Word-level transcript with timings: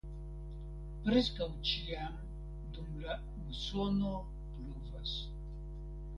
Preskaŭ 1.07 1.47
ĉiam 1.71 2.15
dum 2.79 2.89
la 3.05 3.19
musono 3.43 4.17
pluvas. 4.57 5.15